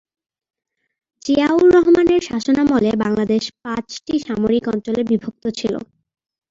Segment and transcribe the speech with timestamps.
[1.25, 5.73] জিয়াউর রহমানের শাসনামলে বাংলাদেশ পাঁচটি সামরিক অঞ্চলে বিভক্ত ছিল।